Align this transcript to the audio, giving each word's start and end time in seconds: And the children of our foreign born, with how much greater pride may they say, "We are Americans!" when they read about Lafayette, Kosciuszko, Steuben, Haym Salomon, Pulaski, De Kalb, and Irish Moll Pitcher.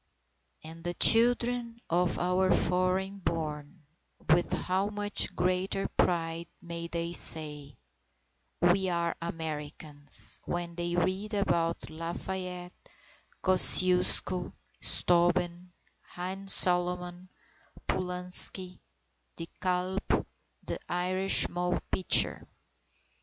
And 0.63 0.83
the 0.83 0.95
children 0.95 1.79
of 1.87 2.17
our 2.17 2.49
foreign 2.49 3.19
born, 3.19 3.83
with 4.31 4.51
how 4.51 4.89
much 4.89 5.35
greater 5.35 5.87
pride 5.89 6.47
may 6.59 6.87
they 6.87 7.13
say, 7.13 7.77
"We 8.61 8.89
are 8.89 9.15
Americans!" 9.21 10.39
when 10.45 10.73
they 10.73 10.95
read 10.95 11.35
about 11.35 11.91
Lafayette, 11.91 12.73
Kosciuszko, 13.43 14.51
Steuben, 14.81 15.71
Haym 16.15 16.47
Salomon, 16.49 17.29
Pulaski, 17.87 18.79
De 19.35 19.47
Kalb, 19.61 20.01
and 20.67 20.79
Irish 20.89 21.47
Moll 21.47 21.79
Pitcher. 21.91 22.47